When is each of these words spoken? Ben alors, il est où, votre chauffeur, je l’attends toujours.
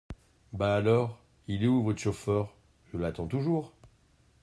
Ben 0.51 0.67
alors, 0.69 1.19
il 1.47 1.63
est 1.63 1.67
où, 1.67 1.83
votre 1.83 1.99
chauffeur, 2.01 2.51
je 2.91 2.97
l’attends 2.97 3.27
toujours. 3.27 3.71